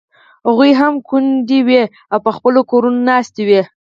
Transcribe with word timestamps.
هغوی 0.47 0.71
هم 0.79 0.93
کونډې 1.07 1.59
وې 1.67 1.83
او 2.13 2.19
په 2.25 2.31
خپلو 2.37 2.59
کورونو 2.71 2.99
ناستې 3.09 3.41
وې. 3.49 3.61